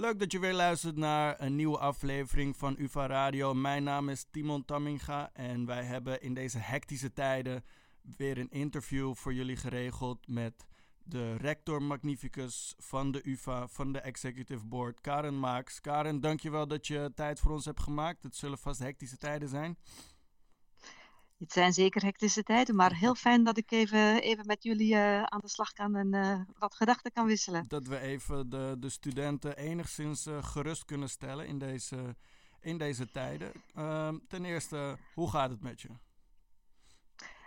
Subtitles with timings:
[0.00, 3.54] Leuk dat je weer luistert naar een nieuwe aflevering van UvA Radio.
[3.54, 7.64] Mijn naam is Timon Tamminga en wij hebben in deze hectische tijden
[8.16, 10.66] weer een interview voor jullie geregeld met
[11.02, 15.80] de rector magnificus van de UvA, van de Executive Board, Karen Maaks.
[15.80, 18.22] Karen, dankjewel dat je tijd voor ons hebt gemaakt.
[18.22, 19.78] Het zullen vast hectische tijden zijn.
[21.38, 25.22] Het zijn zeker hectische tijden, maar heel fijn dat ik even, even met jullie uh,
[25.22, 27.64] aan de slag kan en uh, wat gedachten kan wisselen.
[27.68, 32.16] Dat we even de, de studenten enigszins uh, gerust kunnen stellen in deze,
[32.60, 33.52] in deze tijden.
[33.74, 35.88] Ehm, ten eerste, hoe gaat het met je?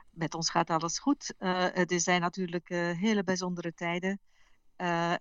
[0.09, 1.33] Met ons gaat alles goed.
[1.37, 4.19] het zijn natuurlijk hele bijzondere tijden.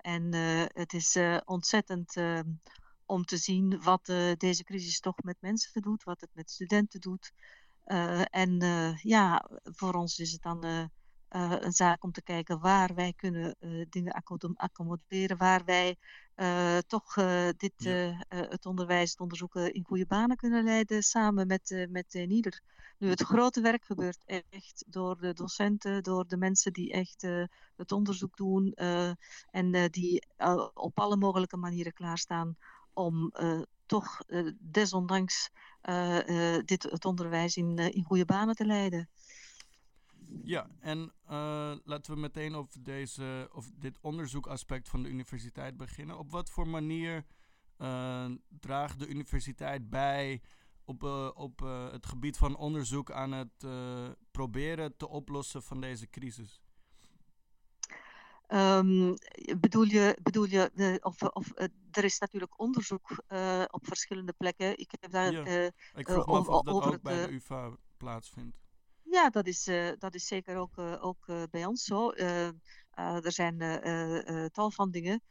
[0.01, 0.33] en
[0.73, 2.49] het is ontzettend ehm,
[3.07, 4.05] om te zien wat
[4.37, 7.33] deze crisis toch met mensen doet, wat het met studenten doet.
[7.87, 10.85] Uh, en uh, ja, voor ons is het dan uh,
[11.61, 13.57] een zaak om te kijken waar wij kunnen
[13.91, 14.23] dingen
[14.57, 15.97] accommoderen, waar wij
[16.87, 17.15] toch
[17.57, 18.25] dit, ja.
[18.29, 22.61] het onderwijs, het onderzoeken in goede banen kunnen leiden, samen met, met ieder.
[22.99, 27.23] Nu, het grote werk gebeurt echt door de docenten, door de mensen die echt
[27.77, 28.73] het onderzoek doen
[29.51, 30.27] en die
[30.75, 32.57] op alle mogelijke manieren klaarstaan
[32.93, 33.33] om
[33.91, 34.21] toch
[34.59, 35.51] desondanks
[35.85, 39.09] uh, dit, het onderwijs in, in goede banen te leiden.
[40.43, 41.13] Ja, en
[41.85, 46.19] laten we meteen over, deze, of dit onderzoekaspect van de universiteit beginnen.
[46.19, 47.25] Op wat voor manier
[48.61, 50.43] draagt de universiteit bij
[50.85, 51.03] op,
[51.35, 51.59] op
[51.93, 53.67] het gebied van onderzoek aan het
[54.31, 56.63] proberen te oplossen van deze crisis?
[58.49, 59.15] Um,
[59.61, 61.53] bedoel je, bedoel je de, of, of
[61.91, 64.79] er is natuurlijk onderzoek uh, op verschillende plekken.
[64.79, 65.33] Ik heb daar.
[65.33, 65.47] Ja.
[65.47, 68.57] Uh, ik vroeg me af of dat ook bij de UVA plaatsvindt.
[69.03, 69.65] Ja, dat is,
[69.99, 72.13] dat is zeker ook, ook bij ons zo.
[72.93, 73.59] er zijn
[74.53, 75.23] tal van dingen.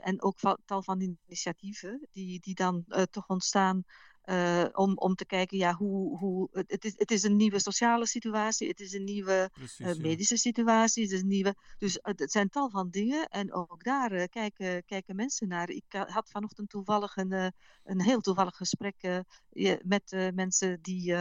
[0.00, 3.84] en ook tal van initiatieven die, die dan toch ontstaan
[4.24, 8.06] uh, om, om te kijken, ja, hoe, hoe, het, is, het is een nieuwe sociale
[8.06, 10.40] situatie, het is een nieuwe Precies, uh, medische ja.
[10.40, 14.24] situatie, het is een nieuwe, dus het zijn tal van dingen en ook daar uh,
[14.30, 15.70] kijken, kijken mensen naar.
[15.70, 17.52] Ik had vanochtend toevallig een,
[17.84, 19.24] een heel toevallig gesprek
[19.82, 21.14] met mensen die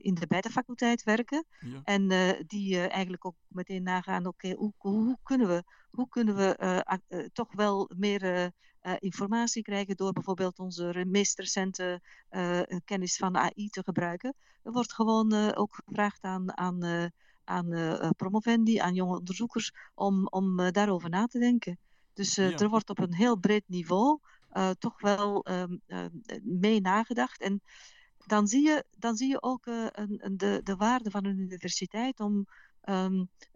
[0.00, 1.80] in de bijtenfaculteit werken ja.
[1.84, 2.08] en
[2.46, 7.52] die eigenlijk ook meteen nagaan, oké, okay, hoe, hoe, kunnen we, hoe kunnen we toch
[7.52, 8.52] wel meer
[8.98, 12.00] informatie krijgen door bijvoorbeeld onze meest recente
[12.84, 14.34] kennis van AI te gebruiken.
[14.62, 17.10] Er wordt gewoon ook gevraagd aan, aan,
[17.44, 17.68] aan
[18.16, 21.78] promovendi, aan jonge onderzoekers, om, om daarover na te denken.
[22.12, 22.56] Dus ja.
[22.56, 24.20] er wordt op een heel breed niveau
[24.78, 25.82] toch wel um,
[26.42, 27.40] mee nagedacht.
[27.40, 27.62] En
[28.26, 29.90] dan zie je, dan zie je ook een,
[30.24, 32.46] een, de, de waarde van een universiteit om
[32.88, 32.94] Um,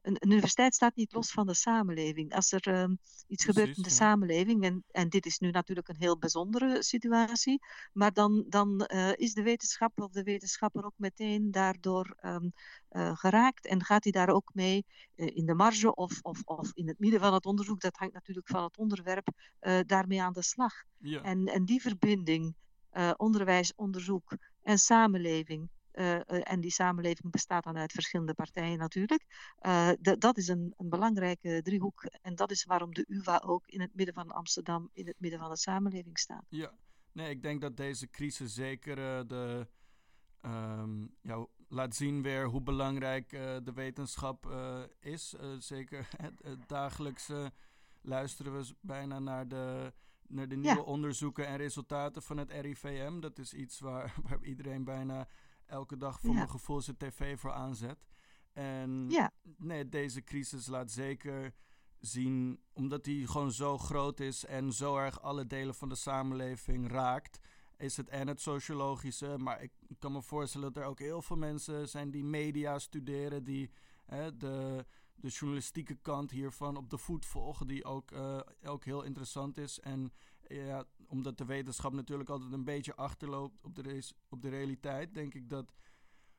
[0.02, 2.34] een, een, universiteit staat niet los van de samenleving.
[2.34, 3.94] Als er um, iets Precies, gebeurt in de ja.
[3.94, 7.60] samenleving, en, en dit is nu natuurlijk een heel bijzondere situatie,
[7.92, 12.52] maar dan, dan uh, is de wetenschapper of de wetenschapper ook meteen daardoor um,
[12.90, 14.84] uh, geraakt en gaat hij daar ook mee
[15.16, 18.14] uh, in de marge of, of, of in het midden van het onderzoek, dat hangt
[18.14, 19.28] natuurlijk van het onderwerp,
[19.86, 20.72] daarmee aan de slag.
[20.98, 21.22] Ja.
[21.22, 22.54] En, en die verbinding,
[23.16, 29.24] onderwijs, onderzoek en samenleving, uh, en die samenleving bestaat dan uit verschillende partijen natuurlijk.
[29.62, 32.04] Uh, dat is een, een, belangrijke driehoek.
[32.22, 35.40] En dat is waarom de UvA ook in het midden van Amsterdam, in het midden
[35.40, 36.44] van de samenleving staat.
[36.48, 36.72] Ja,
[37.12, 38.96] nee, ik denk dat deze crisis zeker
[39.28, 39.66] de,
[40.42, 43.30] um, ja, laat zien weer hoe belangrijk
[43.64, 44.50] de wetenschap
[45.00, 45.34] is.
[45.58, 47.30] zeker het, het dagelijks
[48.00, 49.92] luisteren we bijna naar de
[50.28, 50.82] naar de nieuwe ja.
[50.82, 53.20] onderzoeken en resultaten van het RIVM.
[53.20, 55.28] Dat is iets waar, waar iedereen bijna
[55.66, 56.36] elke dag voor ja.
[56.36, 58.06] mijn gevoel zijn tv voor aanzet.
[58.52, 59.32] En ja.
[59.56, 61.54] nee, deze crisis laat zeker
[62.00, 66.90] zien, omdat die gewoon zo groot is en zo erg alle delen van de samenleving
[66.90, 67.38] raakt,
[67.76, 69.38] is het en het sociologische.
[69.38, 73.44] Maar ik kan me voorstellen dat er ook heel veel mensen zijn die media studeren,
[73.44, 73.70] die
[74.06, 74.84] hè, de,
[75.16, 79.80] de journalistieke kant hiervan op de voet volgen, die ook, uh, ook heel interessant is.
[79.80, 80.12] En
[80.48, 85.34] ja, omdat de wetenschap natuurlijk altijd een beetje achterloopt op de, op de realiteit, denk
[85.34, 85.72] ik dat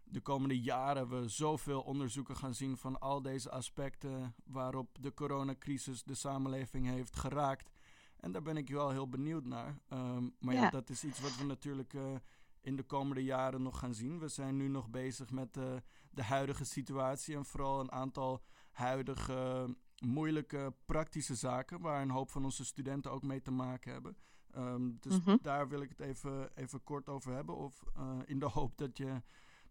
[0.04, 6.04] de komende jaren we zoveel onderzoeken gaan zien van al deze aspecten waarop de coronacrisis
[6.04, 7.72] de samenleving heeft geraakt.
[8.20, 9.80] En daar ben ik wel heel benieuwd naar.
[9.90, 10.62] Um, maar ja.
[10.62, 10.70] ja.
[10.70, 12.16] dat is iets wat we natuurlijk uh,
[12.62, 14.20] in de komende jaren nog gaan zien.
[14.20, 15.76] We zijn nu nog bezig met uh,
[16.12, 18.44] de huidige situatie en vooral een aantal
[18.78, 19.76] huidige
[20.06, 24.18] moeilijke praktische zaken waar een hoop van onze studenten ook mee te maken hebben.
[24.56, 25.40] Um, dus mm-hmm.
[25.42, 27.56] daar wil ik het even, even kort over hebben.
[27.56, 29.22] Of uh, in de hoop dat, je,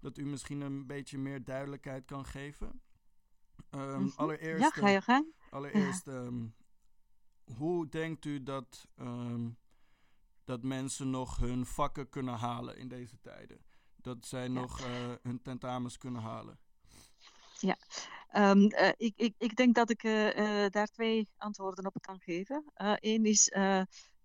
[0.00, 2.80] dat u misschien een beetje meer duidelijkheid kan geven.
[3.70, 4.12] Um, mm-hmm.
[4.16, 4.62] Allereerst.
[4.62, 5.34] Ja, ga je gang.
[5.50, 6.06] Allereerst.
[6.06, 6.54] Um,
[7.54, 9.48] hoe denkt u dat, ehm,
[10.44, 13.64] dat mensen nog hun vakken kunnen halen in deze tijden?
[13.96, 16.58] Dat zij nog uh, hun tentamens kunnen halen?
[17.58, 17.76] Ja,
[18.32, 22.64] um, uh, ik, ik, ik denk dat ik uh, daar twee antwoorden op kan geven.
[23.00, 23.52] Eén is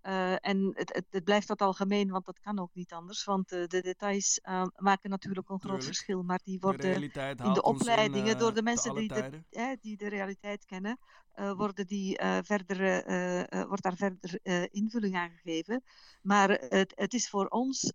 [0.03, 3.23] uh, en het, het, het, blijft dat algemeen, want dat kan ook niet anders.
[3.23, 6.23] Want uh, de details uh, maken natuurlijk een groot verschil.
[6.23, 10.09] Maar die worden de in de opleidingen in, door de mensen die, de, die de
[10.09, 10.97] realiteit kennen,
[11.55, 12.77] worden die, verder,
[13.67, 14.39] wordt daar verder
[14.71, 15.83] invulling aan gegeven.
[16.21, 17.91] Maar het, het is voor ons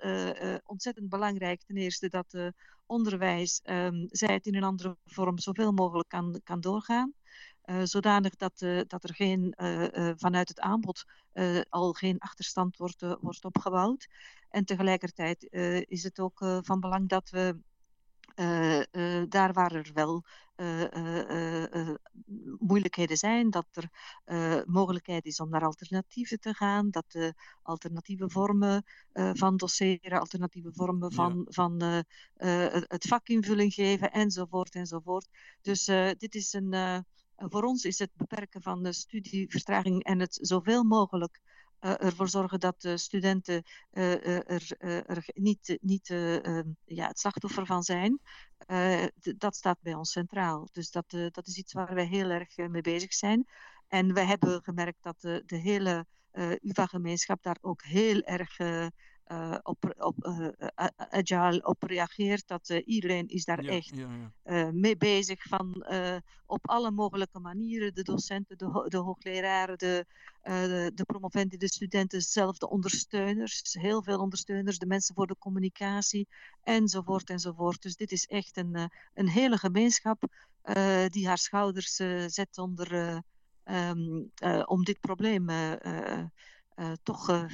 [0.64, 2.52] ontzettend belangrijk, ten eerste, dat
[2.86, 7.14] onderwijs, um, zij het in een andere vorm, zoveel mogelijk kan, kan doorgaan.
[7.66, 11.04] Uh, zodanig dat, uh, dat er geen, uh, vanuit het aanbod
[11.68, 14.06] al geen achterstand wordt, wordt opgebouwd.
[14.50, 15.46] En tegelijkertijd
[15.88, 17.58] is het ook van belang dat we
[19.28, 20.24] daar waar er wel
[22.58, 23.90] moeilijkheden zijn, dat er
[24.66, 31.12] mogelijkheid is om naar alternatieven te gaan, dat de alternatieve vormen van doseren, alternatieve vormen
[31.12, 31.52] van, ja.
[31.52, 31.80] van
[32.88, 35.28] het vakinvulling geven, enzovoort, enzovoort.
[35.60, 35.84] Dus
[36.18, 37.04] dit is een
[37.36, 41.40] voor ons is het beperken van de studievertraging en het zoveel mogelijk
[41.80, 43.62] uh, ervoor zorgen dat de studenten
[43.92, 48.20] uh, er, er, niet, niet ehm, ja, het slachtoffer van zijn.
[49.36, 50.68] dat staat bij ons centraal.
[50.72, 53.46] Dus dat, dat is iets waar wij heel erg mee bezig zijn.
[53.88, 56.06] En we hebben gemerkt dat de, de hele
[56.60, 58.86] UvA-gemeenschap daar ook heel erg uh,
[59.62, 60.48] op, op uh,
[60.96, 62.48] agile op reageert.
[62.48, 64.08] Dat uh, iedereen is daar ja, echt ja,
[64.44, 64.72] ja.
[64.72, 65.86] mee bezig van
[66.46, 67.94] op alle mogelijke manieren.
[67.94, 70.06] De docenten, de, de hoogleraren, de,
[70.42, 73.76] de, de promovenden, de studenten zelf, de ondersteuners.
[73.80, 76.28] Heel veel ondersteuners, de mensen voor de communicatie
[76.62, 77.82] enzovoort enzovoort.
[77.82, 80.22] Dus dit is echt een, een hele gemeenschap
[81.08, 81.94] die haar schouders
[82.26, 83.22] zet onder,
[83.64, 84.30] um,
[84.64, 85.48] om dit probleem
[87.02, 87.46] toch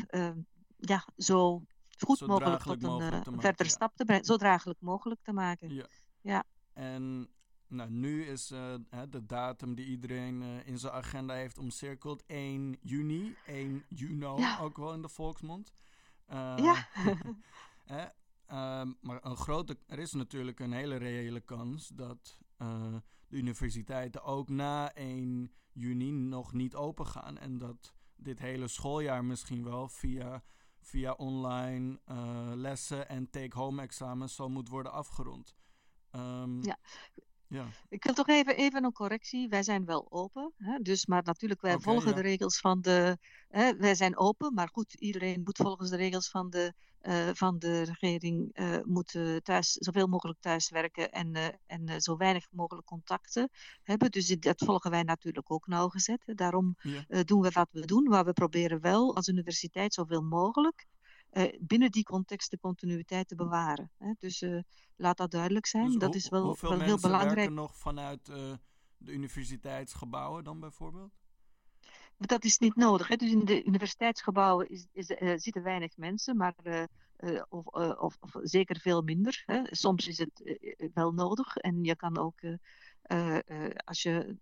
[0.89, 1.63] ja, zo
[1.99, 3.75] goed zo mogelijk tot een mogelijk uh, verdere ja.
[3.75, 5.75] stap te brengen, zo draaglijk mogelijk te maken.
[5.75, 5.87] Ja.
[6.21, 6.45] ja.
[6.73, 7.29] En
[7.67, 8.75] nou, nu is uh,
[9.11, 14.59] de datum die iedereen uh, in zijn agenda heeft omcirkeld 1 juni, 1 juni, ja.
[14.59, 15.73] ook wel in de volksmond.
[16.57, 16.89] ja.
[17.95, 18.05] hè,
[18.47, 22.39] ehm, maar een grote, er is natuurlijk een hele reële kans dat
[23.29, 29.25] de universiteiten ook na 1 juni nog niet open gaan en dat dit hele schooljaar
[29.25, 30.43] misschien wel via
[30.83, 35.57] via online uh, lessen en take-home examens zo moet worden afgerond.
[36.11, 36.79] Um, ja.
[37.53, 37.65] Ja.
[37.89, 39.49] Ik wil toch even, even een correctie.
[39.49, 40.53] Wij zijn wel open.
[40.57, 40.79] Hè?
[40.79, 42.15] Dus, maar natuurlijk, wij okay, volgen ja.
[42.15, 43.19] de regels van de.
[43.49, 43.77] Hè?
[43.77, 47.83] Wij zijn open, maar goed, iedereen moet volgens de regels van de uh, van de
[47.83, 53.51] regering uh, moeten thuis zoveel mogelijk thuiswerken en, uh, en zo weinig mogelijk contacten
[53.83, 54.11] hebben.
[54.11, 56.23] Dus dat volgen wij natuurlijk ook nauwgezet.
[56.25, 57.23] Daarom ja.
[57.23, 58.03] doen we wat we doen.
[58.03, 60.87] Maar we proberen wel als universiteit zoveel mogelijk
[61.61, 63.91] binnen die context de continuïteit te bewaren.
[63.99, 64.13] Hè.
[64.19, 64.45] Dus
[64.97, 65.87] laat dat duidelijk zijn.
[65.87, 67.35] Dus dat is wel, wel heel belangrijk.
[67.35, 68.27] werken nog vanuit
[68.97, 71.13] de universiteitsgebouwen dan bijvoorbeeld?
[72.27, 73.09] dat is niet nodig.
[73.09, 73.17] Hè.
[73.17, 76.85] Dus in de universiteitsgebouwen is, is, uh, zitten weinig mensen, maar uh,
[77.19, 79.43] uh, of, of, of, zeker veel minder.
[79.47, 79.63] Hè.
[79.65, 80.43] Soms is het
[80.95, 82.41] wel nodig en je kan ook,
[83.85, 84.37] als je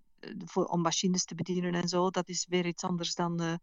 [0.45, 3.61] voor, om machines te bedienen en zo, dat is weer iets anders dan.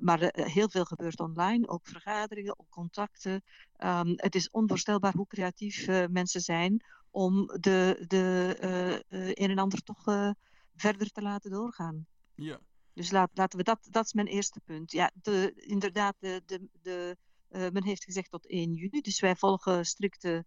[0.00, 3.42] maar heel veel gebeurt online, ook vergaderingen, ook contacten.
[3.78, 9.04] Um, het is onvoorstelbaar hoe creatief mensen zijn om de, de
[9.34, 10.34] een en ander toch
[10.74, 12.06] verder te laten doorgaan.
[12.34, 12.60] Ja.
[12.94, 14.92] Dus laat, laten we dat, dat is mijn eerste punt.
[14.92, 17.16] Ja, de, inderdaad, de, de, de,
[17.52, 19.00] uh, men heeft gezegd tot 1 juni.
[19.00, 20.40] Dus wij volgen strikt uh,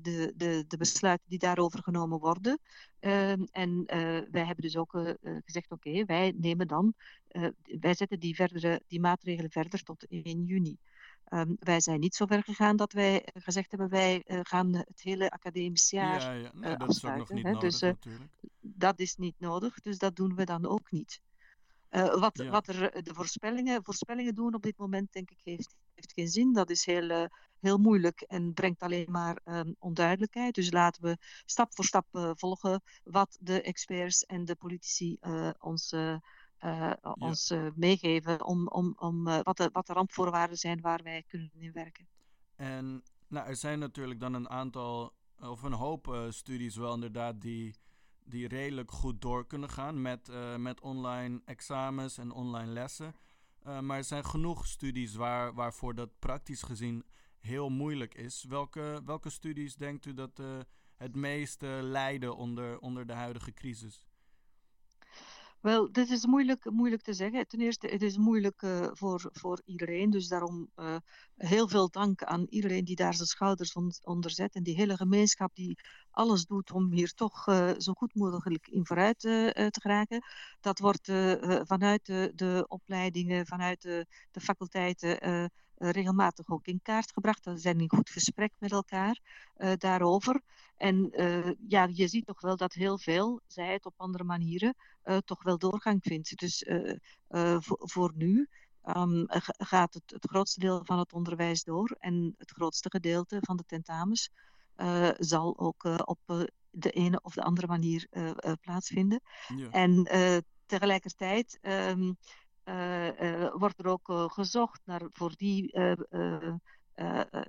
[0.00, 2.58] de, de, de besluiten die daarover genomen worden.
[3.00, 3.84] Uh, en
[4.30, 4.90] wij hebben dus ook
[5.44, 6.94] gezegd: oké, okay, wij nemen dan,
[7.64, 10.76] wij zetten die, verdere, die maatregelen verder tot 1 juni.
[11.28, 15.30] Um, wij zijn niet zo ver gegaan dat wij gezegd hebben: wij gaan het hele
[15.30, 16.20] academisch jaar.
[16.20, 16.50] Ja, ja.
[16.54, 17.50] Nee, dat is ook nog niet hè?
[17.50, 18.30] nodig, dus, natuurlijk.
[18.60, 21.20] Dat is niet nodig, dus dat doen we dan ook niet.
[21.94, 22.50] Uh, wat, ja.
[22.50, 26.52] wat er de voorspellingen, voorspellingen doen op dit moment, denk ik, heeft, heeft geen zin.
[26.52, 27.24] Dat is heel, uh,
[27.60, 30.54] heel moeilijk en brengt alleen maar um, onduidelijkheid.
[30.54, 35.18] Dus laten we stap voor stap uh, volgen wat de experts en de politici
[35.58, 36.20] ons, ja.
[37.18, 41.72] ons meegeven om, om, om wat, de, wat de randvoorwaarden zijn waar wij kunnen in
[41.72, 42.06] werken.
[42.56, 47.74] En nou, er zijn natuurlijk dan een aantal, of een hoop studies wel inderdaad die
[48.24, 53.14] die redelijk goed door kunnen gaan met, uh, met online examens en online lessen.
[53.66, 57.04] Uh, maar er zijn genoeg studies waar, waarvoor dat praktisch gezien
[57.38, 58.44] heel moeilijk is.
[58.48, 60.46] Welke, welke studies denkt u dat uh,
[60.96, 64.06] het meeste lijden onder, onder de huidige crisis?
[65.64, 67.46] Wel, dit is moeilijk, moeilijk te zeggen.
[67.46, 70.10] Ten eerste, het is moeilijk uh, voor, voor iedereen.
[70.10, 70.96] Dus daarom uh,
[71.36, 74.54] heel veel dank aan iedereen die daar zijn schouders on, onder zet.
[74.54, 75.78] En die hele gemeenschap die
[76.10, 80.22] alles doet om hier toch uh, zo goed mogelijk in vooruit te geraken.
[80.60, 81.12] Dat wordt
[81.66, 87.44] vanuit de, de, opleidingen, vanuit de, de faculteiten regelmatig ook in kaart gebracht.
[87.44, 89.20] We zijn in goed gesprek met elkaar
[89.78, 90.40] daarover.
[90.76, 91.12] En
[91.68, 94.74] ja, je ziet toch wel dat heel veel, zij het op andere manieren,
[95.24, 96.38] toch wel doorgang vindt.
[96.38, 96.64] Dus
[97.58, 98.48] voor, voor, nu
[98.84, 99.24] um,
[99.58, 103.64] gaat het, het grootste deel van het onderwijs door en het grootste gedeelte van de
[103.66, 104.30] tentamens
[105.18, 108.08] zal ook op de ene of de andere manier
[108.60, 109.20] plaatsvinden.
[109.56, 109.70] Ja.
[109.70, 110.08] En
[110.66, 112.16] tegelijkertijd um,
[113.52, 115.74] wordt er ook gezocht naar voor die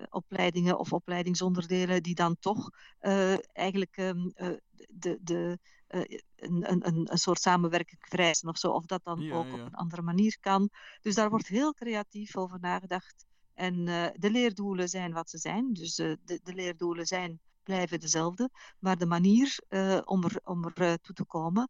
[0.10, 2.70] opleidingen of opleidingsonderdelen die dan toch
[3.54, 4.34] eigenlijk um,
[4.90, 5.60] de, de
[6.36, 8.72] een, een, een soort samenwerking vereisen of zo.
[8.72, 10.70] Of dat dan ook op een andere manier kan.
[11.02, 13.26] Dus daar wordt heel creatief over nagedacht.
[13.54, 15.74] En de leerdoelen zijn wat ze zijn.
[15.74, 18.50] Dus de, de leerdoelen zijn, blijven dezelfde.
[18.80, 19.60] Maar de manier
[20.04, 21.70] om er, om er toe te komen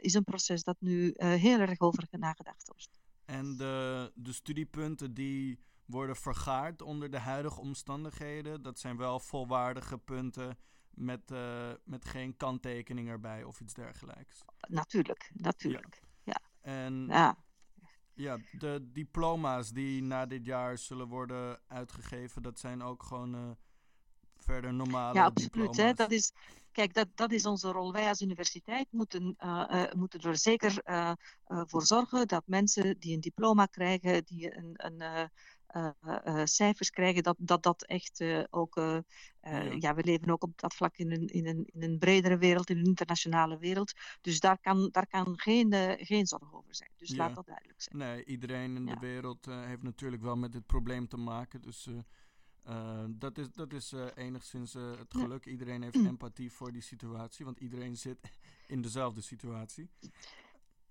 [0.00, 3.00] is een proces dat nu heel erg over nagedacht wordt.
[3.24, 9.98] En de, de studiepunten die worden vergaard onder de huidige omstandigheden, dat zijn wel volwaardige
[9.98, 10.58] punten
[10.90, 14.44] met, uh, met geen kanttekening erbij of iets dergelijks.
[14.68, 16.02] Natuurlijk, natuurlijk.
[16.22, 16.40] Ja.
[16.60, 17.36] En ja.
[18.14, 23.50] ja, de diploma's die na dit jaar zullen worden uitgegeven, dat zijn ook gewoon uh,
[24.42, 25.76] verder normale Ja, absoluut.
[25.76, 25.92] Hè?
[25.92, 26.32] Dat is,
[26.72, 27.92] kijk, dat, dat is onze rol.
[27.92, 30.82] Wij als universiteit moeten, uh, moeten er zeker
[31.44, 35.30] voor zorgen dat mensen die een diploma krijgen, die een, een
[35.76, 35.88] uh,
[36.26, 38.74] uh, cijfers krijgen, dat dat, dat echt uh, ook.
[38.74, 39.02] Ja.
[39.78, 39.94] ja.
[39.94, 42.78] we leven ook op dat vlak in een, in, een, in een bredere wereld, in
[42.78, 43.92] een internationale wereld.
[44.20, 46.90] Dus daar kan, daar kan geen, geen zorg over zijn.
[46.96, 47.16] Dus ja.
[47.16, 47.98] laat dat duidelijk zijn.
[47.98, 48.94] Nee, iedereen in ja.
[48.94, 51.62] de wereld heeft natuurlijk wel met dit probleem te maken.
[51.62, 51.88] Dus.
[53.08, 55.46] Dat is, dat is enigszins het geluk.
[55.46, 58.18] Iedereen heeft empathie voor die situatie, want iedereen zit
[58.66, 59.90] in dezelfde situatie.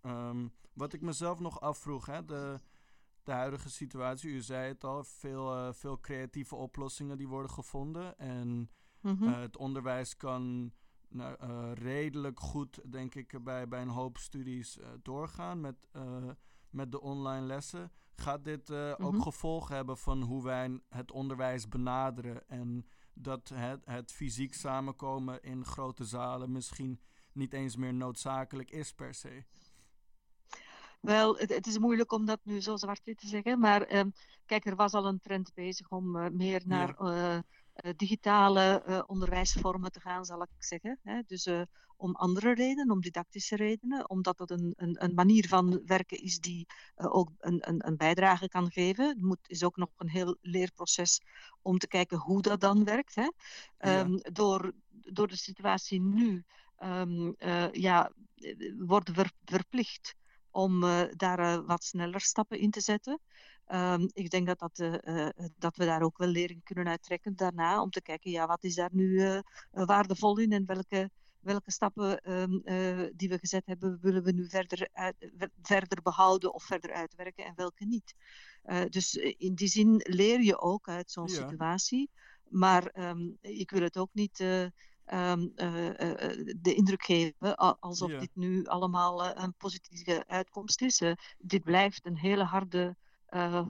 [0.01, 2.59] Um, wat ik mezelf nog afvroeg, hè, de,
[3.23, 4.31] de huidige situatie.
[4.31, 8.17] U zei het al, veel, veel creatieve oplossingen die worden gevonden.
[8.17, 8.69] En
[9.01, 10.73] uh, het onderwijs kan
[11.07, 11.35] nou,
[11.73, 15.87] redelijk goed, denk ik, bij, bij een hoop studies doorgaan met,
[16.71, 17.91] met de online lessen.
[18.15, 19.05] Gaat dit mm-hmm.
[19.05, 22.47] ook gevolgen hebben van hoe wij het onderwijs benaderen?
[22.47, 26.99] En dat het, het fysiek samenkomen in grote zalen misschien
[27.33, 29.43] niet eens meer noodzakelijk is per se?
[31.01, 33.59] Wel, het, het, is moeilijk om dat nu zo zwart-wit te zeggen.
[33.59, 34.13] Maar um,
[34.45, 37.37] kijk, er was al een trend bezig om uh, meer naar uh,
[37.95, 40.99] digitale uh, onderwijsvormen te gaan, zal ik zeggen.
[41.03, 41.21] Hè?
[41.27, 41.47] Dus
[42.01, 46.39] om andere redenen, om didactische redenen, omdat het een, een, een manier van werken is
[46.39, 49.07] die ook een, een, een, bijdrage kan geven.
[49.07, 51.21] Het moet, is ook nog een heel leerproces
[51.61, 53.15] om te kijken hoe dat dan werkt.
[53.15, 53.23] Hè?
[54.01, 54.29] Um, ja.
[54.31, 56.43] door, door de situatie nu
[56.79, 57.35] um,
[57.71, 58.11] ja,
[58.77, 60.15] worden we verplicht
[60.51, 63.19] om uh, daar uh, wat sneller stappen in te zetten.
[63.67, 67.81] Um, ik denk dat, dat, uh, dat we daar ook wel lering kunnen uittrekken daarna,
[67.81, 69.41] om te kijken, ja, wat is daar nu
[69.71, 72.61] waardevol in en welke, welke stappen um,
[73.15, 75.15] die we gezet hebben, willen we nu verder, uit,
[75.61, 78.15] verder behouden of verder uitwerken en welke niet.
[78.89, 81.33] dus in die zin leer je ook uit zo'n ja.
[81.33, 82.09] situatie.
[82.49, 84.43] Maar um, ik wil het ook niet
[85.13, 85.93] um, uh, uh,
[86.59, 88.19] de indruk geven alsof ja.
[88.19, 91.01] dit nu allemaal een positieve uitkomst is.
[91.37, 92.95] dit blijft een hele harde,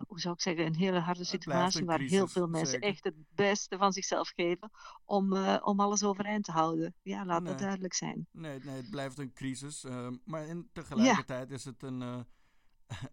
[0.08, 2.88] hoe zou ik zeggen, een hele harde situatie waar heel veel mensen zeker.
[2.88, 4.72] echt het beste van zichzelf geven
[5.06, 6.96] om, om alles overeind te houden.
[7.02, 7.52] Ja, laat nee.
[7.52, 8.28] dat duidelijk zijn.
[8.32, 9.84] Nee, nee, het blijft een crisis.
[9.84, 11.56] Ehm, maar in, tegelijkertijd ja.
[11.56, 12.02] is het een,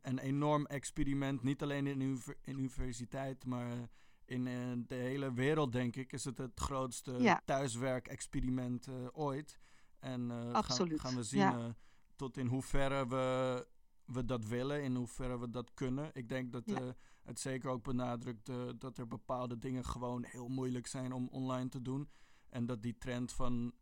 [0.02, 3.88] een enorm experiment, niet alleen in de universiteit, maar
[4.28, 7.42] in uh, de hele wereld, denk ik, is het het grootste ja.
[7.44, 9.58] thuiswerk-experiment uh, ooit.
[9.98, 11.74] En uh, gaan, gaan, we zien ja.
[12.16, 13.66] tot in hoeverre we,
[14.04, 16.10] we dat willen, in hoeverre we dat kunnen.
[16.12, 16.94] Ik denk dat ja.
[17.22, 21.82] het zeker ook benadrukt dat er bepaalde dingen gewoon heel moeilijk zijn om online te
[21.82, 22.08] doen.
[22.48, 23.74] En dat die trend van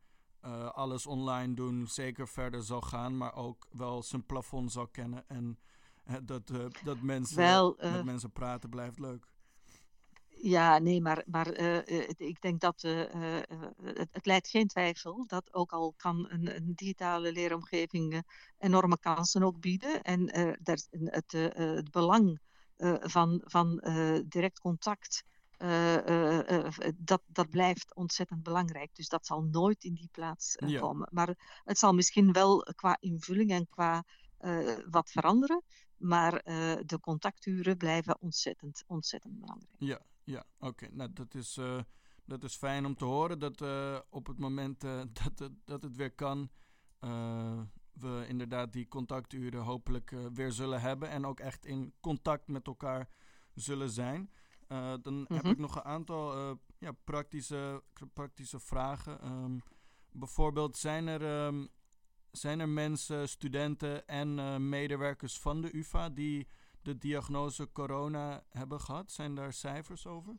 [0.72, 5.28] alles online doen zeker verder zal gaan, maar ook wel zijn plafond zal kennen.
[5.28, 5.58] En
[6.22, 6.52] dat,
[6.84, 9.26] dat mensen wel, met mensen praten blijft leuk.
[10.48, 11.78] Ja, nee, maar, maar uh,
[12.16, 13.02] ik denk dat uh,
[13.82, 18.22] het, het leidt geen twijfel dat ook al kan een, een digitale leeromgeving
[18.58, 20.02] enorme kansen ook bieden.
[20.02, 22.40] En het, het belang
[23.00, 23.82] van, van
[24.26, 25.24] direct contact,
[26.96, 28.94] dat, dat blijft ontzettend belangrijk.
[28.94, 30.80] Dus dat zal nooit in die plaats ja.
[30.80, 31.08] komen.
[31.12, 34.04] Maar het zal misschien wel qua invulling en qua
[34.90, 35.62] wat veranderen.
[35.96, 36.42] Maar
[36.86, 39.74] de contacturen blijven ontzettend, ontzettend belangrijk.
[39.78, 40.88] Ja, ja oké.
[40.92, 41.60] Nou, dat is,
[42.24, 43.60] dat is fijn om te horen dat
[44.10, 44.80] op het moment
[45.22, 46.50] dat, het, dat het weer kan,
[47.92, 51.08] we inderdaad die contacturen hopelijk weer zullen hebben.
[51.08, 53.08] En ook echt in contact met elkaar
[53.54, 54.30] zullen zijn.
[55.02, 55.50] dan heb mhm.
[55.50, 59.20] ik nog een aantal ja, praktische, praktische vragen.
[59.20, 59.58] Ehm,
[60.10, 61.66] bijvoorbeeld, zijn er, ehm,
[62.30, 66.48] zijn er mensen, studenten en medewerkers van de UvA die
[66.86, 69.10] de diagnose corona hebben gehad?
[69.12, 70.36] Zijn daar cijfers over?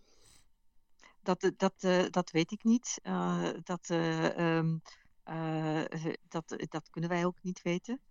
[1.22, 3.00] Dat, dat, uh, dat weet ik niet.
[3.04, 4.82] Uh, dat, um,
[6.28, 8.02] dat, dat kunnen wij ook niet weten.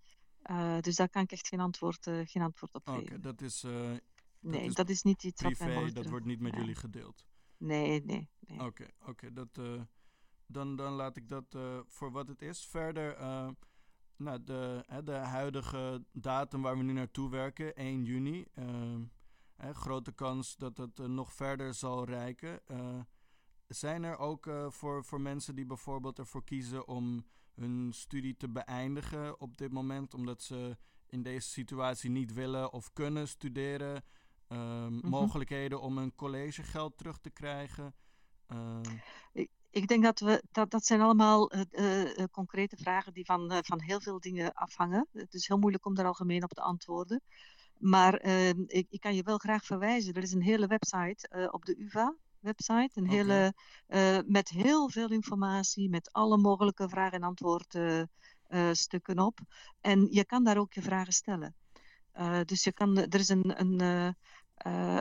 [0.81, 3.03] dus daar kan ik echt geen antwoord, geen antwoord op geven.
[3.03, 3.63] Oké, dat is.
[4.41, 7.27] nee, is dat is niet iets privé, wat Dat wordt niet met jullie gedeeld.
[7.57, 8.29] Nee, nee.
[8.41, 8.61] nee.
[8.61, 9.33] Oké, oké.
[9.33, 9.61] dat
[10.47, 12.67] dan, dan laat ik dat voor wat het is.
[12.67, 13.17] Verder,
[14.17, 18.45] nou, de, hè, de huidige datum waar we nu naartoe werken, 1 juni.
[18.55, 18.65] Uh,
[19.57, 22.61] hè, grote kans dat het uh, nog verder zal reiken.
[23.69, 29.41] zijn er ook voor, voor mensen die bijvoorbeeld ervoor kiezen om hun studie te beëindigen
[29.41, 34.05] op dit moment, omdat ze in deze situatie niet willen of kunnen studeren,
[34.49, 35.01] mm -hmm.
[35.09, 37.95] mogelijkheden om hun collegegeld terug te krijgen?
[39.33, 43.81] Ik, ik denk dat we dat, dat zijn allemaal uh, concrete vragen die van, van
[43.83, 45.09] heel veel dingen afhangen.
[45.13, 47.23] Het is heel moeilijk om daar algemeen op te antwoorden.
[47.79, 50.15] Maar ehm, ik, ik, kan je wel graag verwijzen.
[50.15, 52.91] Er is een hele website op de UVA website.
[52.95, 53.55] Een hele,
[54.27, 59.39] met heel veel informatie, met alle mogelijke vraag- en antwoordstukken op.
[59.81, 61.55] En je kan daar ook je vragen stellen.
[62.45, 64.17] dus je kan, er is een, een,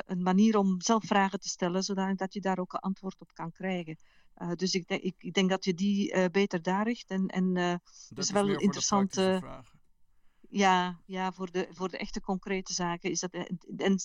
[0.06, 3.52] een manier om zelf vragen te stellen, zodat je daar ook een antwoord op kan
[3.52, 3.98] krijgen.
[4.38, 7.10] Uh, dus ik denk, ik, ik, denk dat je die uh, beter daar richt.
[7.10, 7.54] En, en
[8.10, 9.16] dat is wel interessant.
[10.50, 13.34] Ja, ja voor, de, voor de echte concrete zaken is dat.
[13.78, 13.98] En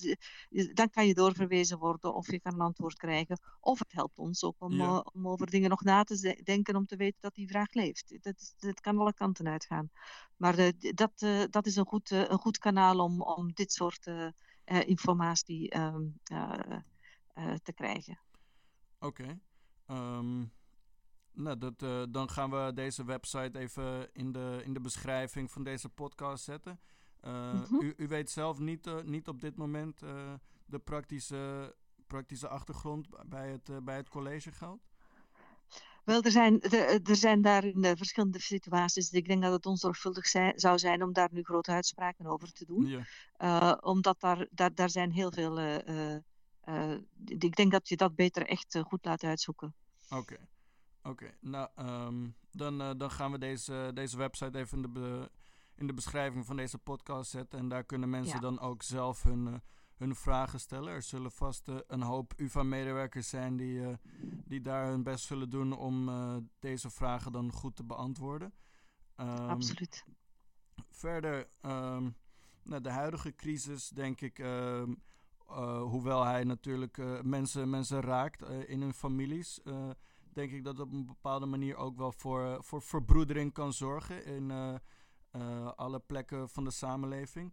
[0.75, 3.41] dan kan je doorverwezen worden of je kan een antwoord krijgen.
[3.61, 5.05] Of het helpt ons ook om, ja.
[5.13, 8.19] om over dingen nog na te denken om te weten dat die vraag leeft.
[8.21, 9.91] Dat, dat kan alle kanten uitgaan.
[10.37, 11.19] Maar de, dat,
[11.51, 14.11] dat is een goed, een goed kanaal om, om dit soort
[14.87, 16.09] informatie ehm,
[17.63, 18.19] te krijgen.
[18.99, 19.39] Oké.
[19.87, 20.19] Okay.
[20.19, 20.53] Um,
[21.33, 25.63] nou, dat, uh, dan gaan we deze website even in de, in de beschrijving van
[25.63, 26.81] deze podcast zetten.
[27.25, 27.81] Uh, mm -hmm.
[27.83, 29.99] u, u, weet zelf niet, uh, niet op dit moment
[30.65, 34.90] de praktische, praktische achtergrond bij het, bij het collegegeld?
[36.05, 39.11] Wel, er zijn, er, zijn daarin verschillende situaties.
[39.11, 42.65] Ik denk dat het onzorgvuldig zijn, zou zijn om daar nu grote uitspraken over te
[42.65, 43.05] doen.
[43.39, 43.79] Ja.
[43.81, 45.59] omdat daar, daar, daar zijn heel veel
[46.69, 49.75] uh, ik denk dat je dat beter echt goed laat uitzoeken.
[50.09, 50.17] Oké.
[50.17, 50.49] Okay.
[51.03, 51.37] Oké, okay.
[51.41, 55.31] nou, um, dan, dan gaan we deze, deze website even in de,
[55.75, 57.59] in de beschrijving van deze podcast zetten.
[57.59, 58.41] En daar kunnen mensen ja.
[58.41, 59.63] dan ook zelf hun,
[60.01, 60.93] hun vragen stellen.
[60.93, 63.83] Er zullen vast een hoop UvA-medewerkers zijn die,
[64.45, 66.11] die daar hun best zullen doen om
[66.59, 68.53] deze vragen dan goed te beantwoorden.
[69.17, 70.05] Um, Absoluut.
[70.91, 72.17] Verder, um,
[72.63, 74.83] nou, de huidige crisis, denk ik uh,
[75.83, 79.61] hoewel hij natuurlijk mensen, mensen raakt in hun families,
[80.33, 84.25] denk ik dat het op een bepaalde manier ook wel voor, voor verbroedering kan zorgen
[84.25, 84.53] in
[85.77, 87.53] alle plekken van de samenleving.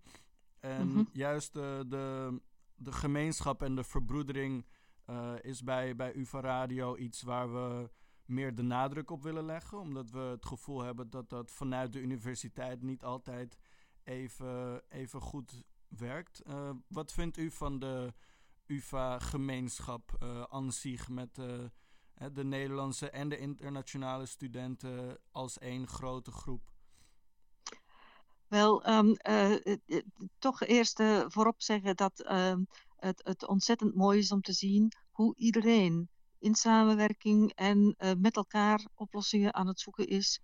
[0.60, 1.10] En mm -hmm.
[1.12, 2.40] juist de, de,
[2.76, 4.66] de, gemeenschap en de verbroedering
[5.42, 7.90] is bij, bij UvA Radio iets waar we
[8.28, 12.02] meer de nadruk op willen leggen, omdat we het gevoel hebben dat dat vanuit de
[12.02, 13.58] universiteit niet altijd
[14.04, 16.42] even, even goed werkt.
[16.48, 18.14] Uh, wat vindt u van de
[18.66, 21.64] UvA-gemeenschap uh, aan zich met uh,
[22.34, 26.72] de Nederlandse en de internationale studenten als één grote groep?
[28.48, 29.18] Wel, um,
[30.40, 35.36] toch eerst voorop zeggen dat um, het, het ontzettend mooi is om te zien hoe
[35.38, 40.42] iedereen in samenwerking en met elkaar oplossingen aan het zoeken is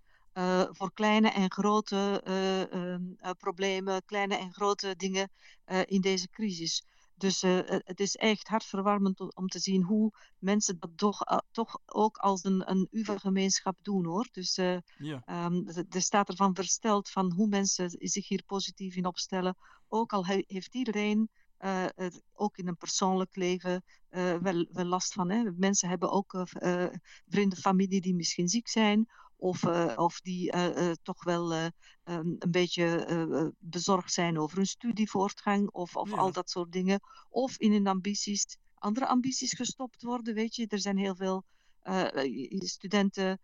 [0.70, 5.30] voor kleine en grote uh, problemen, kleine en grote dingen
[5.84, 6.84] in deze crisis.
[7.16, 12.44] Dus het is echt hartverwarmend om te zien hoe mensen dat toch, toch ook als
[12.44, 14.28] een, een UvA-gemeenschap doen hoor.
[14.32, 15.46] Dus ja.
[15.46, 19.56] um, er staat ervan versteld van hoe mensen zich hier positief in opstellen.
[19.88, 21.30] Ook al he heeft iedereen
[21.64, 21.86] uh,
[22.32, 25.30] ook in een persoonlijk leven uh, wel, wel, last van.
[25.30, 25.50] Hè.
[25.56, 26.86] Mensen hebben ook uh,
[27.28, 29.06] vrienden, familie die misschien ziek zijn
[29.44, 31.70] of, uh, of die uh, uh, toch wel um,
[32.38, 36.16] een beetje bezorgd zijn over hun studievoortgang of, of ja.
[36.16, 37.00] al dat soort dingen.
[37.28, 40.34] Of in hun ambities, andere ambities gestopt worden.
[40.34, 41.44] Weet je, er zijn heel veel
[42.58, 43.40] studenten.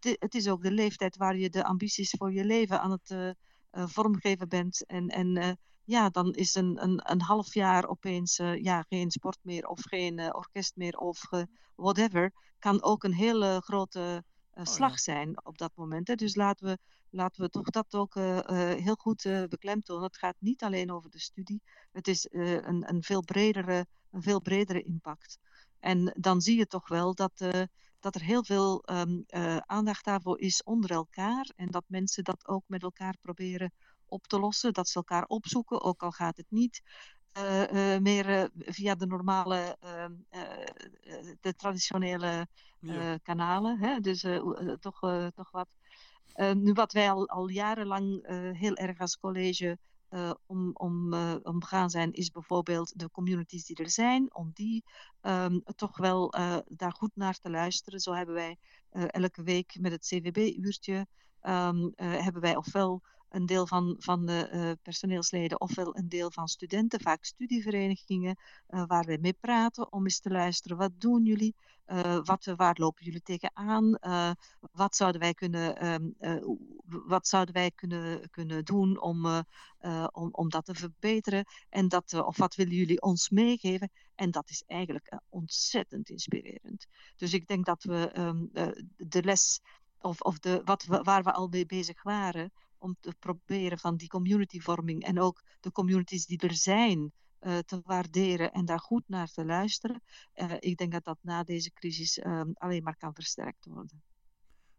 [0.00, 3.36] het is ook de leeftijd waar je de ambities voor je leven aan het,
[3.70, 4.86] vormgeven bent.
[4.86, 9.66] En, en ja, dan is een, een, een half jaar opeens ja, geen sport meer
[9.66, 11.20] of geen orkest meer of
[11.74, 12.32] whatever.
[12.58, 16.08] Kan ook een hele grote oh, slag zijn op dat moment.
[16.08, 16.14] Hè.
[16.14, 16.78] Dus laten we,
[17.10, 20.02] laten we toch dat ook heel goed beklemtonen.
[20.02, 21.62] Het gaat niet alleen over de studie.
[21.92, 25.38] Het is een, een, veel bredere, een veel bredere impact.
[25.80, 27.62] En dan zie je toch wel dat, uh,
[28.00, 31.50] dat er heel veel um, uh, aandacht daarvoor is onder elkaar.
[31.56, 33.72] En dat mensen dat ook met elkaar proberen
[34.06, 34.72] op te lossen.
[34.72, 36.82] Dat ze elkaar opzoeken, ook al gaat het niet.
[37.38, 40.12] Uh, meer via de normale, ehm,
[41.40, 42.46] de traditionele
[42.78, 43.18] ja.
[43.18, 43.78] kanalen.
[43.78, 44.00] Hè?
[44.00, 44.26] Dus
[44.80, 45.00] toch,
[45.34, 45.68] toch wat.
[46.54, 49.78] nu, wat wij al, al jarenlang heel erg als college
[50.10, 54.84] uh, om, om, uh, omgaan zijn, is bijvoorbeeld de communities die er zijn, om die
[55.22, 58.00] um, toch wel uh, daar goed naar te luisteren.
[58.00, 58.58] Zo hebben wij
[58.90, 61.06] elke week met het CVB-uurtje,
[61.42, 67.00] um, hebben wij ofwel een deel van, van de personeelsleden, ofwel een deel van studenten,
[67.00, 70.76] vaak studieverenigingen, waar wij mee praten om eens te luisteren.
[70.76, 71.54] Wat doen jullie?
[71.86, 73.98] Uh, wat, waar lopen jullie tegenaan?
[74.00, 74.30] Uh,
[74.72, 75.84] wat zouden wij kunnen,
[76.20, 76.54] uh,
[76.86, 79.44] wat zouden wij kunnen, kunnen doen om,
[80.12, 81.44] om, om dat te verbeteren?
[81.68, 83.90] En dat, of wat willen jullie ons meegeven?
[84.14, 86.86] En dat is eigenlijk ontzettend inspirerend.
[87.16, 88.50] Dus ik denk dat we um,
[88.96, 89.60] de les,
[90.00, 94.08] of, of de, wat waar we al mee bezig waren, om te proberen van die
[94.08, 99.28] communityvorming en ook de communities die er zijn, uh, te waarderen en daar goed naar
[99.28, 100.02] te luisteren.
[100.34, 104.02] Uh, ik denk dat dat na deze crisis uh, alleen maar kan versterkt worden.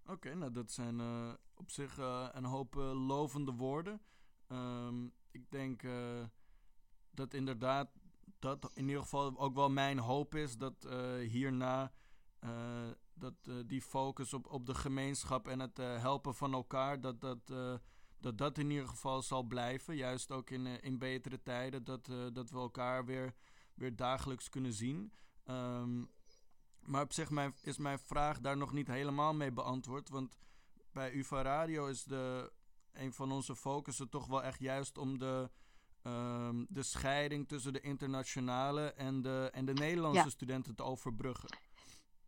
[0.06, 1.98] Oké, nou dat zijn uh, op zich
[2.32, 4.02] een hoop lovende woorden.
[4.48, 5.82] Um, ik denk
[7.12, 7.90] dat inderdaad
[8.40, 10.88] dat in ieder geval ook wel mijn hoop is dat
[11.20, 11.92] hierna
[13.22, 17.52] dat die focus op, op de gemeenschap en het helpen van elkaar, dat dat
[18.22, 19.96] dat dat in ieder geval zal blijven.
[19.96, 21.84] Juist ook in, in betere tijden.
[21.84, 23.34] Dat, dat we elkaar weer,
[23.74, 25.14] weer dagelijks kunnen zien.
[25.46, 26.10] Um,
[26.82, 30.10] maar op zich mijn, is mijn vraag daar nog niet helemaal mee beantwoord.
[30.10, 30.38] Want
[30.92, 32.52] bij UvA Radio is de,
[32.92, 35.50] een van onze focussen toch wel echt juist om de,
[36.04, 40.30] um, de scheiding tussen de internationale en de, en de Nederlandse ja.
[40.30, 41.50] studenten te overbruggen.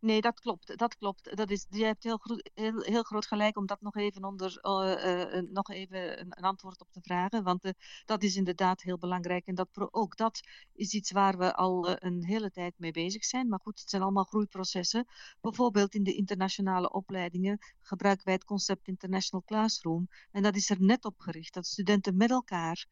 [0.04, 0.78] Nee, dat klopt.
[0.78, 1.36] Dat klopt.
[1.36, 2.20] Dat is, je hebt heel,
[2.54, 6.44] heel, heel groot gelijk om dat nog even, onder, uh, uh, nog even een, een,
[6.44, 7.42] antwoord op te vragen.
[7.42, 7.72] Want uh,
[8.04, 9.46] dat is inderdaad heel belangrijk.
[9.46, 10.40] En dat ook dat
[10.72, 13.48] is iets waar we al een hele tijd mee bezig zijn.
[13.48, 15.06] Maar goed, het zijn allemaal groeiprocessen.
[15.40, 20.08] Bijvoorbeeld in de internationale opleidingen gebruiken wij het concept International Classroom.
[20.32, 21.54] En dat is er net op gericht.
[21.54, 22.86] Dat studenten met elkaar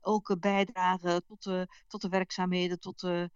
[0.00, 3.30] ook bijdragen tot de, tot de werkzaamheden, tot de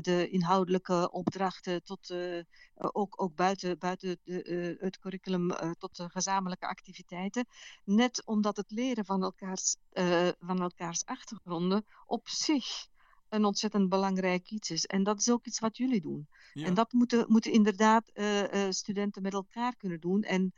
[0.00, 2.42] de inhoudelijke opdrachten tot uh,
[2.74, 7.46] ook, ook buiten, buiten de, het curriculum tot de gezamenlijke activiteiten.
[7.84, 9.76] Net omdat het leren van elkaars,
[10.38, 12.88] van elkaars achtergronden op zich
[13.28, 14.86] een ontzettend belangrijk iets is.
[14.86, 16.28] En dat is ook iets wat jullie doen.
[16.52, 16.66] Ja.
[16.66, 18.10] En dat moeten, moeten inderdaad
[18.68, 20.22] studenten met elkaar kunnen doen.
[20.22, 20.52] En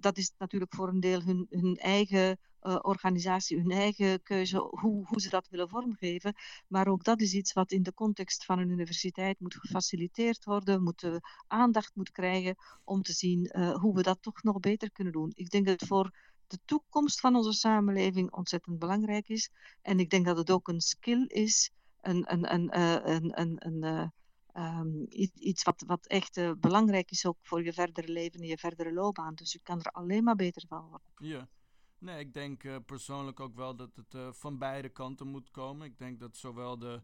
[0.00, 2.38] dat is natuurlijk voor een deel hun, hun eigen
[2.82, 6.34] organisatie hun eigen keuze hoe, hoe ze dat willen vormgeven.
[6.68, 10.82] Maar ook dat is iets wat in de context van een universiteit moet gefaciliteerd worden,
[10.82, 11.08] moet
[11.46, 15.32] aandacht moet krijgen om te zien hoe we dat toch nog beter kunnen doen.
[15.34, 16.14] Ik denk dat het voor
[16.46, 19.50] de toekomst van onze samenleving ontzettend belangrijk is.
[19.82, 21.70] En ik denk dat het ook een skill is,
[22.08, 24.12] een, een, een, een, een
[24.56, 28.58] Um, iets wat, wat echt uh, belangrijk is ook voor je verdere leven en je
[28.58, 29.34] verdere loopbaan.
[29.34, 31.08] Dus je kan er alleen maar beter van worden.
[31.16, 31.48] Ja,
[32.04, 35.86] Nee, ik denk persoonlijk ook wel dat het van beide kanten moet komen.
[35.86, 37.02] Ik denk dat zowel de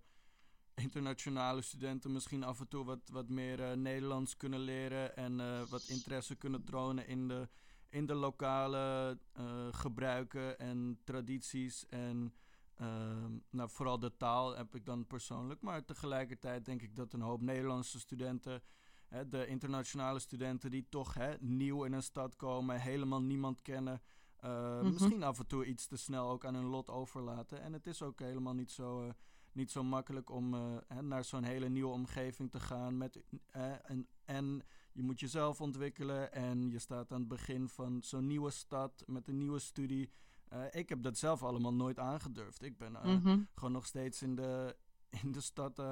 [0.75, 5.37] internationale studenten misschien af en toe wat, wat meer Nederlands kunnen leren en
[5.69, 7.49] wat interesse kunnen tonen in de,
[7.89, 9.19] in de lokale
[9.71, 12.35] gebruiken en tradities en
[12.81, 15.61] ehm, nou, vooral de taal heb ik dan persoonlijk.
[15.61, 18.63] Maar tegelijkertijd denk ik dat een hoop Nederlandse studenten
[19.09, 24.03] hè, de internationale studenten die toch hè, nieuw in een stad komen, helemaal niemand kennen,
[24.45, 27.63] uh, Misschien af en toe iets te snel ook aan hun lot overlaten.
[27.63, 29.11] En het is ook helemaal niet zo, uh,
[29.53, 32.99] niet zo makkelijk om uh, hè, naar zo'n hele nieuwe omgeving te gaan.
[32.99, 33.23] Met,
[33.83, 34.63] en, en
[34.93, 39.29] je moet jezelf ontwikkelen en je staat aan het begin van zo'n nieuwe stad met
[39.29, 40.11] een nieuwe studie.
[40.71, 42.63] Ik heb dat zelf allemaal nooit aangedurfd.
[42.63, 43.49] Ik ben mm -hmm.
[43.55, 44.77] gewoon nog steeds in de,
[45.23, 45.83] in de stad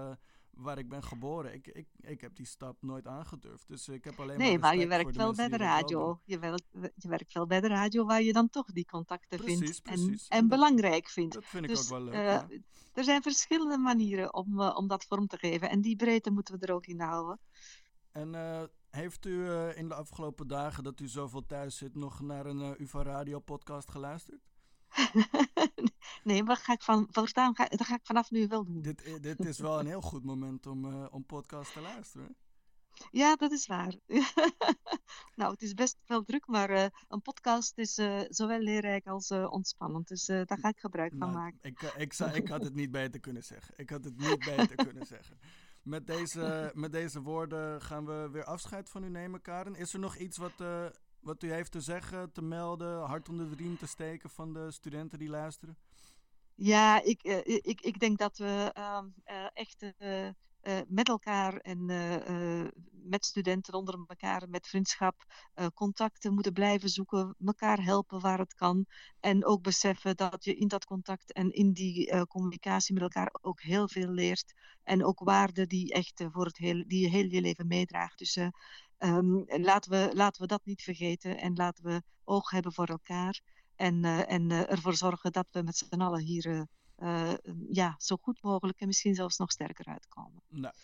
[0.59, 1.55] waar ik ben geboren.
[1.55, 3.69] Ik, ik, ik heb die stap nooit aangedurfd.
[3.69, 4.49] Dus ik heb alleen nee, maar.
[4.49, 6.21] Nee, maar je werkt wel bij de radio.
[6.25, 9.59] Je werkt, je werkt wel bij de radio waar je dan toch die contacten precies,
[9.59, 9.83] vindt.
[9.83, 10.29] Precies.
[10.29, 11.35] En, en belangrijk vindt.
[11.35, 12.15] Dat vind ik dus, ook wel leuk.
[12.15, 12.49] Uh, ja.
[12.93, 15.71] Er zijn verschillende manieren om, uh, om dat vorm te geven.
[15.71, 17.41] En die breedte moeten we er ook in houden.
[18.13, 18.35] En
[18.91, 23.03] heeft u in de afgelopen dagen dat u zoveel thuis zit nog naar een UvA
[23.03, 24.49] Radio podcast geluisterd?
[26.25, 28.83] nee, maar ga ik van, ga, dat ga ik vanaf nu wel doen.
[28.83, 32.37] Dit, dit is wel een heel goed moment om, uh, om podcast te luisteren.
[33.11, 33.95] Ja, dat is waar.
[35.39, 39.31] nou, het is best wel druk, maar uh, een podcast is uh, zowel leerrijk als
[39.31, 40.09] uh, ontspannend.
[40.09, 41.59] Dus daar ga ik gebruik van nou, maken.
[41.63, 43.75] Ik, ik, zou, ik had het niet beter kunnen zeggen.
[43.77, 45.39] Ik had het niet beter kunnen zeggen.
[45.83, 49.75] Met deze, met deze woorden gaan we weer afscheid van u nemen, Karen.
[49.75, 50.63] Is er nog iets wat,
[51.21, 54.71] wat u heeft te zeggen, te melden, hart onder de riem te steken van de
[54.71, 55.79] studenten die luisteren?
[56.55, 59.93] Ja, ik, ik, ik denk dat we uh, echt
[60.69, 61.85] uh, met elkaar en
[62.91, 65.25] met studenten onder elkaar, met vriendschap,
[65.75, 68.87] contacten moeten blijven zoeken, elkaar helpen waar het kan.
[69.21, 73.63] En ook beseffen dat je in dat contact en in die communicatie met elkaar ook
[73.63, 74.55] heel veel leert.
[74.83, 78.19] En ook waarden die echt voor het hele, die je heel je leven meedraagt.
[78.19, 78.37] Dus
[78.99, 83.41] um, laten, we, laten we dat niet vergeten en laten we oog hebben voor elkaar.
[83.77, 86.67] En, en ervoor zorgen dat we met z'n allen hier
[86.99, 87.33] uh,
[87.71, 90.43] ja, zo goed mogelijk en misschien zelfs nog sterker uitkomen.
[90.49, 90.75] Nou,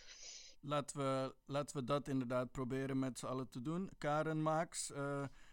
[0.61, 3.91] laten we, laten we dat inderdaad proberen met z'n allen te doen.
[3.99, 4.93] Karen Maaks,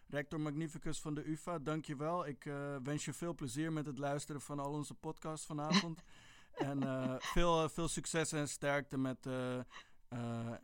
[0.08, 2.28] rector magnificus van de UvA, dankjewel.
[2.28, 2.43] Ik
[2.84, 6.04] wens je veel plezier met het luisteren van al onze podcasts vanavond.
[6.54, 6.82] en
[7.19, 9.24] veel, veel succes en sterkte met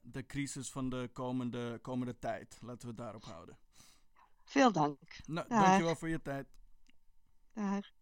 [0.02, 2.58] de crisis van de komende, komende tijd.
[2.62, 3.58] Laten we het daarop houden.
[4.44, 5.00] Veel dank.
[5.26, 6.48] Nou, dankjewel voor je tijd.
[7.54, 7.97] Dag.